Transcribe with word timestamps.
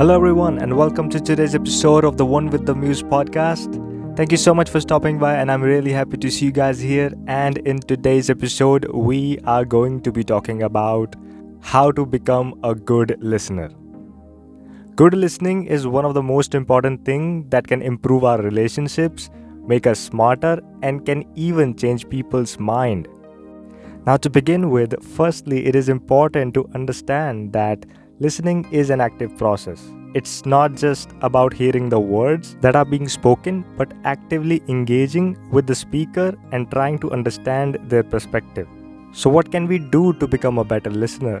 Hello, 0.00 0.14
everyone, 0.16 0.56
and 0.60 0.74
welcome 0.78 1.10
to 1.10 1.20
today's 1.20 1.54
episode 1.54 2.06
of 2.06 2.16
the 2.16 2.24
One 2.24 2.48
with 2.48 2.64
the 2.64 2.74
Muse 2.74 3.02
podcast. 3.02 3.74
Thank 4.16 4.32
you 4.32 4.38
so 4.38 4.54
much 4.54 4.70
for 4.70 4.80
stopping 4.80 5.18
by, 5.18 5.34
and 5.34 5.52
I'm 5.52 5.60
really 5.62 5.92
happy 5.92 6.16
to 6.16 6.30
see 6.30 6.46
you 6.46 6.52
guys 6.52 6.80
here. 6.80 7.12
And 7.26 7.58
in 7.58 7.80
today's 7.80 8.30
episode, 8.30 8.86
we 8.94 9.38
are 9.40 9.66
going 9.66 10.00
to 10.00 10.10
be 10.10 10.24
talking 10.24 10.62
about 10.62 11.16
how 11.60 11.92
to 11.92 12.06
become 12.06 12.58
a 12.64 12.74
good 12.74 13.14
listener. 13.20 13.68
Good 14.96 15.12
listening 15.12 15.66
is 15.66 15.86
one 15.86 16.06
of 16.06 16.14
the 16.14 16.22
most 16.22 16.54
important 16.54 17.04
things 17.04 17.50
that 17.50 17.66
can 17.68 17.82
improve 17.82 18.24
our 18.24 18.40
relationships, 18.40 19.28
make 19.66 19.86
us 19.86 20.00
smarter, 20.00 20.62
and 20.80 21.04
can 21.04 21.30
even 21.34 21.76
change 21.76 22.08
people's 22.08 22.58
mind. 22.58 23.06
Now, 24.06 24.16
to 24.16 24.30
begin 24.30 24.70
with, 24.70 24.94
firstly, 25.14 25.66
it 25.66 25.76
is 25.76 25.90
important 25.90 26.54
to 26.54 26.66
understand 26.74 27.52
that 27.52 27.84
listening 28.18 28.66
is 28.70 28.90
an 28.90 29.00
active 29.00 29.34
process. 29.38 29.82
It's 30.12 30.44
not 30.44 30.74
just 30.74 31.10
about 31.20 31.52
hearing 31.52 31.88
the 31.88 32.00
words 32.00 32.56
that 32.62 32.74
are 32.74 32.84
being 32.84 33.08
spoken, 33.08 33.64
but 33.76 33.92
actively 34.02 34.60
engaging 34.66 35.38
with 35.52 35.68
the 35.68 35.74
speaker 35.76 36.36
and 36.50 36.68
trying 36.68 36.98
to 36.98 37.12
understand 37.12 37.78
their 37.84 38.02
perspective. 38.02 38.66
So, 39.12 39.30
what 39.30 39.52
can 39.52 39.68
we 39.68 39.78
do 39.78 40.12
to 40.14 40.26
become 40.26 40.58
a 40.58 40.64
better 40.64 40.90
listener? 40.90 41.40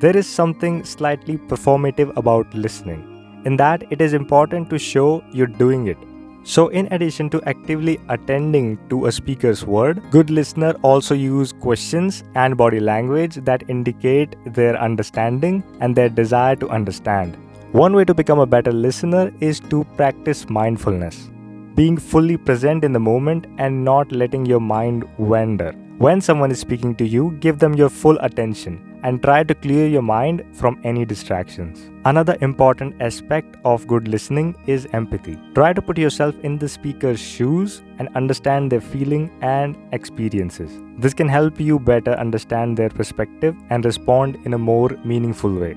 There 0.00 0.14
is 0.14 0.26
something 0.26 0.84
slightly 0.84 1.38
performative 1.38 2.14
about 2.16 2.52
listening, 2.54 3.42
in 3.46 3.56
that 3.56 3.90
it 3.90 4.02
is 4.02 4.12
important 4.12 4.68
to 4.70 4.78
show 4.78 5.24
you're 5.32 5.46
doing 5.46 5.86
it. 5.86 5.98
So, 6.42 6.68
in 6.68 6.86
addition 6.90 7.30
to 7.30 7.42
actively 7.46 7.98
attending 8.10 8.78
to 8.90 9.06
a 9.06 9.12
speaker's 9.12 9.64
word, 9.64 10.02
good 10.10 10.28
listener 10.28 10.74
also 10.82 11.14
use 11.14 11.52
questions 11.52 12.24
and 12.34 12.58
body 12.58 12.80
language 12.80 13.36
that 13.36 13.68
indicate 13.68 14.36
their 14.44 14.78
understanding 14.78 15.62
and 15.80 15.96
their 15.96 16.10
desire 16.10 16.56
to 16.56 16.68
understand. 16.68 17.38
One 17.72 17.94
way 17.94 18.04
to 18.04 18.14
become 18.14 18.40
a 18.40 18.46
better 18.46 18.72
listener 18.72 19.32
is 19.38 19.60
to 19.70 19.84
practice 19.96 20.50
mindfulness, 20.50 21.30
being 21.76 21.96
fully 21.96 22.36
present 22.36 22.82
in 22.82 22.92
the 22.92 22.98
moment 22.98 23.46
and 23.58 23.84
not 23.84 24.10
letting 24.10 24.44
your 24.44 24.58
mind 24.58 25.04
wander. 25.18 25.70
When 25.98 26.20
someone 26.20 26.50
is 26.50 26.58
speaking 26.58 26.96
to 26.96 27.06
you, 27.06 27.36
give 27.38 27.60
them 27.60 27.74
your 27.74 27.88
full 27.88 28.18
attention 28.22 28.98
and 29.04 29.22
try 29.22 29.44
to 29.44 29.54
clear 29.54 29.86
your 29.86 30.02
mind 30.02 30.44
from 30.52 30.80
any 30.82 31.04
distractions. 31.04 31.88
Another 32.04 32.36
important 32.40 33.00
aspect 33.00 33.56
of 33.64 33.86
good 33.86 34.08
listening 34.08 34.56
is 34.66 34.88
empathy. 34.92 35.38
Try 35.54 35.72
to 35.72 35.80
put 35.80 35.96
yourself 35.96 36.34
in 36.42 36.58
the 36.58 36.68
speaker's 36.68 37.20
shoes 37.20 37.82
and 38.00 38.08
understand 38.16 38.72
their 38.72 38.80
feeling 38.80 39.30
and 39.42 39.76
experiences. 39.92 40.72
This 40.98 41.14
can 41.14 41.28
help 41.28 41.60
you 41.60 41.78
better 41.78 42.14
understand 42.14 42.76
their 42.76 42.90
perspective 42.90 43.54
and 43.70 43.84
respond 43.84 44.38
in 44.44 44.54
a 44.54 44.58
more 44.58 44.90
meaningful 45.04 45.54
way. 45.54 45.76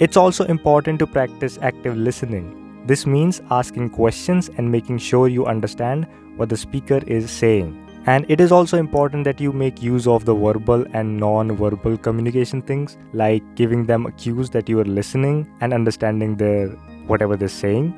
It's 0.00 0.16
also 0.16 0.44
important 0.46 0.98
to 0.98 1.06
practice 1.06 1.56
active 1.62 1.96
listening. 1.96 2.84
This 2.84 3.06
means 3.06 3.40
asking 3.52 3.90
questions 3.90 4.50
and 4.58 4.70
making 4.70 4.98
sure 4.98 5.28
you 5.28 5.46
understand 5.46 6.08
what 6.36 6.48
the 6.48 6.56
speaker 6.56 7.00
is 7.06 7.30
saying. 7.30 7.80
And 8.06 8.26
it 8.28 8.40
is 8.40 8.50
also 8.50 8.76
important 8.76 9.22
that 9.24 9.40
you 9.40 9.52
make 9.52 9.80
use 9.80 10.08
of 10.08 10.24
the 10.24 10.34
verbal 10.34 10.84
and 10.92 11.16
non 11.16 11.56
verbal 11.56 11.96
communication 11.96 12.60
things, 12.60 12.98
like 13.12 13.42
giving 13.54 13.86
them 13.86 14.12
cues 14.18 14.50
that 14.50 14.68
you 14.68 14.80
are 14.80 14.84
listening 14.84 15.48
and 15.60 15.72
understanding 15.72 16.36
their 16.36 16.70
whatever 17.06 17.36
they're 17.36 17.48
saying. 17.48 17.94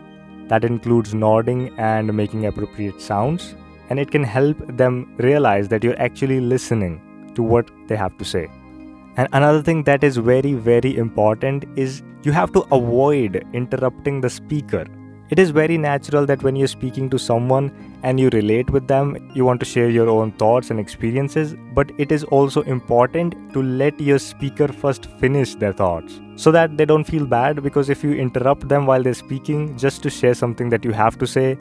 That 0.48 0.64
includes 0.64 1.14
nodding 1.14 1.70
and 1.78 2.12
making 2.12 2.44
appropriate 2.44 3.00
sounds. 3.00 3.54
And 3.88 3.98
it 3.98 4.10
can 4.10 4.22
help 4.22 4.58
them 4.76 5.14
realize 5.16 5.68
that 5.68 5.82
you're 5.82 5.98
actually 5.98 6.40
listening 6.40 7.00
to 7.36 7.42
what 7.42 7.70
they 7.88 7.96
have 7.96 8.18
to 8.18 8.24
say. 8.24 8.48
And 9.16 9.28
another 9.32 9.62
thing 9.62 9.82
that 9.84 10.04
is 10.04 10.18
very, 10.18 10.52
very 10.52 10.96
important 10.96 11.64
is 11.76 12.02
you 12.22 12.32
have 12.32 12.52
to 12.52 12.60
avoid 12.70 13.46
interrupting 13.54 14.20
the 14.20 14.28
speaker. 14.28 14.86
It 15.30 15.38
is 15.38 15.50
very 15.50 15.76
natural 15.76 16.24
that 16.26 16.42
when 16.42 16.54
you're 16.54 16.68
speaking 16.68 17.10
to 17.10 17.18
someone 17.18 17.72
and 18.02 18.20
you 18.20 18.28
relate 18.28 18.70
with 18.70 18.86
them, 18.86 19.32
you 19.34 19.44
want 19.44 19.58
to 19.60 19.66
share 19.66 19.88
your 19.88 20.08
own 20.08 20.32
thoughts 20.32 20.70
and 20.70 20.78
experiences, 20.78 21.56
but 21.74 21.90
it 21.98 22.12
is 22.12 22.24
also 22.24 22.62
important 22.62 23.34
to 23.54 23.62
let 23.62 23.98
your 23.98 24.18
speaker 24.18 24.68
first 24.68 25.06
finish 25.18 25.54
their 25.54 25.72
thoughts 25.72 26.20
so 26.36 26.52
that 26.52 26.76
they 26.76 26.84
don't 26.84 27.04
feel 27.04 27.26
bad 27.26 27.62
because 27.62 27.88
if 27.88 28.04
you 28.04 28.12
interrupt 28.12 28.68
them 28.68 28.86
while 28.86 29.02
they're 29.02 29.14
speaking 29.14 29.76
just 29.76 30.02
to 30.02 30.10
share 30.10 30.34
something 30.34 30.68
that 30.68 30.84
you 30.84 30.92
have 30.92 31.18
to 31.18 31.26
say, 31.26 31.58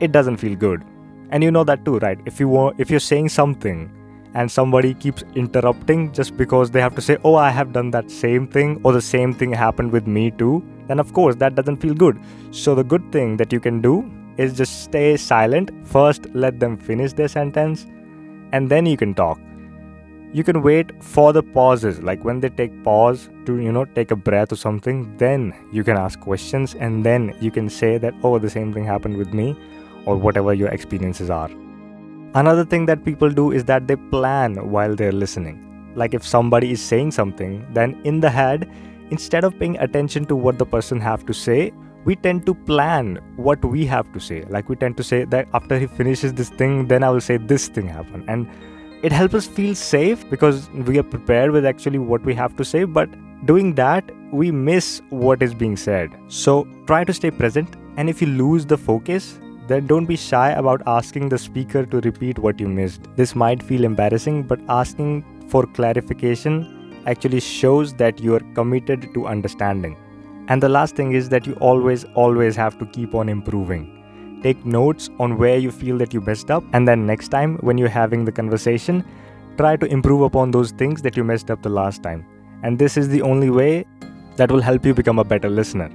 it 0.00 0.12
doesn't 0.12 0.36
feel 0.36 0.56
good. 0.56 0.84
And 1.30 1.42
you 1.42 1.50
know 1.50 1.64
that 1.64 1.84
too, 1.84 1.98
right? 1.98 2.18
If 2.26 2.40
you 2.40 2.48
want 2.48 2.80
if 2.80 2.90
you're 2.90 3.00
saying 3.00 3.28
something 3.30 3.90
and 4.38 4.50
somebody 4.56 4.94
keeps 4.94 5.24
interrupting 5.34 6.12
just 6.12 6.36
because 6.36 6.70
they 6.70 6.80
have 6.80 6.94
to 6.94 7.02
say, 7.02 7.16
Oh, 7.24 7.34
I 7.34 7.50
have 7.50 7.72
done 7.72 7.90
that 7.90 8.10
same 8.10 8.46
thing, 8.46 8.80
or 8.84 8.92
the 8.92 9.00
same 9.00 9.34
thing 9.34 9.52
happened 9.52 9.90
with 9.90 10.06
me 10.06 10.30
too, 10.30 10.62
then 10.86 11.00
of 11.00 11.12
course 11.12 11.34
that 11.36 11.56
doesn't 11.56 11.78
feel 11.78 11.94
good. 11.94 12.20
So, 12.52 12.76
the 12.76 12.84
good 12.84 13.10
thing 13.10 13.36
that 13.38 13.52
you 13.52 13.58
can 13.58 13.80
do 13.80 14.08
is 14.36 14.56
just 14.56 14.84
stay 14.84 15.16
silent. 15.16 15.72
First, 15.84 16.32
let 16.34 16.60
them 16.60 16.76
finish 16.76 17.12
their 17.12 17.26
sentence, 17.26 17.86
and 18.52 18.70
then 18.70 18.86
you 18.86 18.96
can 18.96 19.12
talk. 19.12 19.40
You 20.32 20.44
can 20.44 20.62
wait 20.62 20.92
for 21.02 21.32
the 21.32 21.42
pauses, 21.42 22.00
like 22.02 22.24
when 22.24 22.38
they 22.38 22.50
take 22.50 22.82
pause 22.84 23.30
to, 23.46 23.58
you 23.58 23.72
know, 23.72 23.86
take 23.86 24.12
a 24.12 24.16
breath 24.16 24.52
or 24.52 24.56
something, 24.56 25.16
then 25.16 25.54
you 25.72 25.82
can 25.82 25.96
ask 25.96 26.20
questions, 26.20 26.76
and 26.76 27.04
then 27.04 27.34
you 27.40 27.50
can 27.50 27.68
say 27.68 27.98
that, 27.98 28.14
Oh, 28.22 28.38
the 28.38 28.50
same 28.50 28.72
thing 28.72 28.84
happened 28.84 29.16
with 29.16 29.32
me, 29.32 29.56
or 30.06 30.16
whatever 30.16 30.54
your 30.54 30.68
experiences 30.68 31.28
are. 31.28 31.50
Another 32.34 32.64
thing 32.64 32.86
that 32.86 33.04
people 33.04 33.30
do 33.30 33.52
is 33.52 33.64
that 33.64 33.86
they 33.88 33.96
plan 33.96 34.70
while 34.70 34.94
they're 34.94 35.12
listening. 35.12 35.92
Like 35.94 36.14
if 36.14 36.26
somebody 36.26 36.72
is 36.72 36.82
saying 36.82 37.12
something, 37.12 37.66
then 37.72 38.00
in 38.04 38.20
the 38.20 38.30
head, 38.30 38.70
instead 39.10 39.44
of 39.44 39.58
paying 39.58 39.78
attention 39.78 40.26
to 40.26 40.36
what 40.36 40.58
the 40.58 40.66
person 40.66 41.00
have 41.00 41.24
to 41.26 41.32
say, 41.32 41.72
we 42.04 42.16
tend 42.16 42.46
to 42.46 42.54
plan 42.54 43.18
what 43.36 43.64
we 43.64 43.86
have 43.86 44.12
to 44.12 44.20
say. 44.20 44.44
Like 44.48 44.68
we 44.68 44.76
tend 44.76 44.96
to 44.98 45.02
say 45.02 45.24
that 45.24 45.48
after 45.54 45.78
he 45.78 45.86
finishes 45.86 46.34
this 46.34 46.50
thing, 46.50 46.86
then 46.86 47.02
I 47.02 47.10
will 47.10 47.20
say 47.20 47.38
this 47.38 47.68
thing 47.68 47.88
happened. 47.88 48.24
And 48.28 48.48
it 49.02 49.10
helps 49.12 49.34
us 49.34 49.46
feel 49.46 49.74
safe 49.74 50.28
because 50.28 50.68
we 50.70 50.98
are 50.98 51.02
prepared 51.02 51.50
with 51.50 51.64
actually 51.64 51.98
what 51.98 52.22
we 52.24 52.34
have 52.34 52.56
to 52.56 52.64
say, 52.64 52.84
but 52.84 53.08
doing 53.46 53.74
that, 53.76 54.10
we 54.32 54.50
miss 54.50 55.00
what 55.10 55.42
is 55.42 55.54
being 55.54 55.76
said. 55.76 56.10
So 56.28 56.68
try 56.86 57.04
to 57.04 57.12
stay 57.12 57.30
present. 57.30 57.76
And 57.96 58.10
if 58.10 58.20
you 58.20 58.28
lose 58.28 58.66
the 58.66 58.76
focus, 58.76 59.38
then 59.68 59.86
don't 59.86 60.06
be 60.06 60.16
shy 60.16 60.50
about 60.50 60.82
asking 60.86 61.28
the 61.28 61.38
speaker 61.38 61.84
to 61.86 62.00
repeat 62.00 62.38
what 62.38 62.58
you 62.58 62.68
missed. 62.68 63.02
This 63.16 63.34
might 63.34 63.62
feel 63.62 63.84
embarrassing, 63.84 64.44
but 64.44 64.60
asking 64.68 65.24
for 65.48 65.66
clarification 65.66 67.02
actually 67.06 67.40
shows 67.40 67.94
that 67.94 68.20
you 68.20 68.34
are 68.34 68.42
committed 68.54 69.12
to 69.14 69.26
understanding. 69.26 69.96
And 70.48 70.62
the 70.62 70.68
last 70.68 70.96
thing 70.96 71.12
is 71.12 71.28
that 71.28 71.46
you 71.46 71.52
always, 71.54 72.04
always 72.14 72.56
have 72.56 72.78
to 72.78 72.86
keep 72.86 73.14
on 73.14 73.28
improving. 73.28 74.40
Take 74.42 74.64
notes 74.64 75.10
on 75.18 75.36
where 75.36 75.58
you 75.58 75.70
feel 75.70 75.98
that 75.98 76.14
you 76.14 76.20
messed 76.20 76.50
up, 76.50 76.64
and 76.72 76.88
then 76.88 77.06
next 77.06 77.28
time 77.28 77.56
when 77.58 77.76
you're 77.76 77.88
having 77.88 78.24
the 78.24 78.32
conversation, 78.32 79.04
try 79.56 79.76
to 79.76 79.86
improve 79.86 80.22
upon 80.22 80.50
those 80.50 80.70
things 80.70 81.02
that 81.02 81.16
you 81.16 81.24
messed 81.24 81.50
up 81.50 81.62
the 81.62 81.68
last 81.68 82.02
time. 82.02 82.24
And 82.62 82.78
this 82.78 82.96
is 82.96 83.08
the 83.08 83.22
only 83.22 83.50
way 83.50 83.84
that 84.36 84.50
will 84.50 84.62
help 84.62 84.86
you 84.86 84.94
become 84.94 85.18
a 85.18 85.24
better 85.24 85.50
listener. 85.50 85.90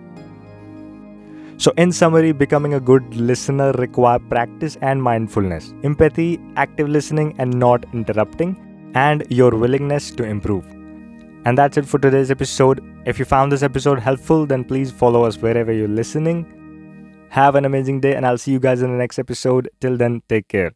So, 1.64 1.72
in 1.78 1.94
summary, 1.94 2.34
becoming 2.34 2.74
a 2.74 2.80
good 2.82 3.16
listener 3.16 3.72
require 3.84 4.20
practice 4.20 4.78
and 4.82 5.02
mindfulness, 5.02 5.74
empathy, 5.86 6.38
active 6.58 6.90
listening 6.90 7.36
and 7.38 7.58
not 7.58 7.86
interrupting, 7.94 8.92
and 8.96 9.24
your 9.30 9.52
willingness 9.52 10.12
to 10.12 10.26
improve. 10.26 10.66
And 11.46 11.58
that's 11.58 11.78
it 11.78 11.86
for 11.86 12.00
today's 12.00 12.32
episode. 12.32 12.84
If 13.06 13.18
you 13.18 13.24
found 13.24 13.50
this 13.50 13.64
episode 13.64 14.00
helpful, 14.00 14.46
then 14.46 14.66
please 14.66 14.92
follow 14.92 15.24
us 15.24 15.38
wherever 15.38 15.72
you're 15.72 15.88
listening. 15.88 16.46
Have 17.30 17.56
an 17.56 17.64
amazing 17.64 18.02
day, 18.02 18.16
and 18.16 18.26
I'll 18.26 18.38
see 18.38 18.52
you 18.52 18.60
guys 18.60 18.82
in 18.82 18.92
the 18.92 18.98
next 18.98 19.18
episode. 19.18 19.70
Till 19.80 19.96
then, 19.96 20.22
take 20.28 20.50
care. 20.50 20.74